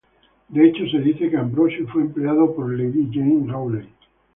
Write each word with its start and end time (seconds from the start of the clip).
De 0.49 0.67
hecho, 0.67 0.87
se 0.89 0.97
dice 0.97 1.29
que 1.29 1.37
Ambrosio 1.37 1.87
fue 1.89 2.01
empleado 2.01 2.55
por 2.55 2.71
Lady 2.73 3.07
Jane 3.13 3.43
Rawley. 3.45 3.87